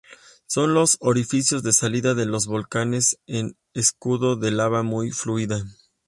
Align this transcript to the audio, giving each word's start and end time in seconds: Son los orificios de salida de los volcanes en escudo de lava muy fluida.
Son 0.47 0.73
los 0.73 0.97
orificios 0.99 1.61
de 1.61 1.73
salida 1.73 2.15
de 2.15 2.25
los 2.25 2.47
volcanes 2.47 3.19
en 3.27 3.55
escudo 3.75 4.35
de 4.35 4.49
lava 4.49 4.81
muy 4.81 5.11
fluida. 5.11 5.63